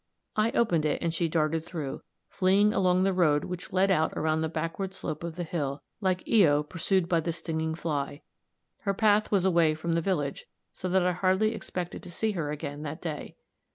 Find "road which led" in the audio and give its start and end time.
3.13-3.91